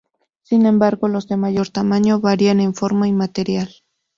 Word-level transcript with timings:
Sin 0.41 0.65
embargo 0.65 1.07
los 1.07 1.27
de 1.27 1.37
mayor 1.37 1.69
tamaño 1.69 2.19
varían 2.19 2.59
en 2.59 2.73
forma 2.73 3.07
y 3.07 3.11
material. 3.11 3.69